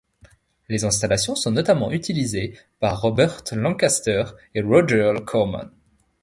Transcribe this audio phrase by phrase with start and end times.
[0.67, 4.23] Les installations sont notamment utilisées par Burt Lancaster
[4.55, 5.69] et Roger Corman.